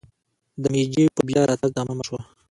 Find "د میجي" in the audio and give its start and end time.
0.61-1.03